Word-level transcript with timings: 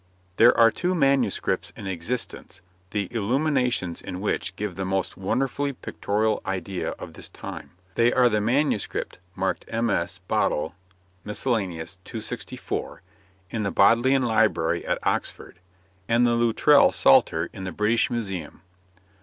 _There 0.37 0.57
are 0.57 0.71
two 0.71 0.95
manuscripts 0.95 1.71
in 1.75 1.85
existence 1.85 2.61
the 2.89 3.07
illuminations 3.13 4.01
in 4.01 4.19
which 4.19 4.55
give 4.55 4.73
the 4.73 4.83
most 4.83 5.15
wonderfully 5.15 5.73
pictorial 5.73 6.41
idea 6.43 6.93
of 6.97 7.13
this 7.13 7.29
time; 7.29 7.73
they 7.93 8.11
are 8.11 8.27
the 8.27 8.41
manuscript 8.41 9.19
marked 9.35 9.71
MS. 9.71 10.19
Bodl., 10.27 10.73
Misc. 11.23 11.43
264, 12.03 13.03
in 13.51 13.61
the 13.61 13.69
Bodleian 13.69 14.23
Library 14.23 14.83
at 14.87 14.97
Oxford, 15.03 15.59
and 16.09 16.25
the 16.25 16.33
Loutrell 16.33 16.91
Psalter 16.91 17.51
in 17.53 17.63
the 17.65 17.71
British 17.71 18.09
Museum. 18.09 18.63